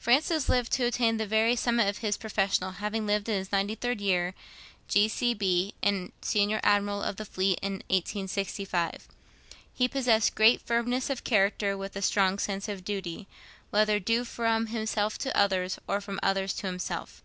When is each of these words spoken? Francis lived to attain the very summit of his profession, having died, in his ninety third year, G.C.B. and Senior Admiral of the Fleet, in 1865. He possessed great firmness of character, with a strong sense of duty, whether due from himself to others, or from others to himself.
Francis 0.00 0.48
lived 0.48 0.72
to 0.72 0.82
attain 0.84 1.16
the 1.16 1.28
very 1.28 1.54
summit 1.54 1.86
of 1.88 1.98
his 1.98 2.16
profession, 2.16 2.68
having 2.72 3.06
died, 3.06 3.28
in 3.28 3.36
his 3.36 3.52
ninety 3.52 3.76
third 3.76 4.00
year, 4.00 4.34
G.C.B. 4.88 5.74
and 5.80 6.10
Senior 6.20 6.58
Admiral 6.64 7.04
of 7.04 7.14
the 7.14 7.24
Fleet, 7.24 7.56
in 7.62 7.74
1865. 7.86 9.06
He 9.72 9.86
possessed 9.86 10.34
great 10.34 10.60
firmness 10.60 11.08
of 11.08 11.22
character, 11.22 11.76
with 11.76 11.94
a 11.94 12.02
strong 12.02 12.40
sense 12.40 12.68
of 12.68 12.84
duty, 12.84 13.28
whether 13.70 14.00
due 14.00 14.24
from 14.24 14.66
himself 14.66 15.18
to 15.18 15.36
others, 15.38 15.78
or 15.86 16.00
from 16.00 16.18
others 16.20 16.52
to 16.54 16.66
himself. 16.66 17.22